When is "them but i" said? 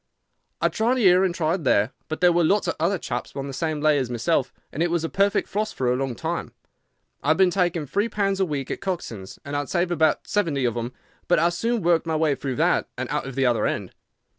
10.73-11.49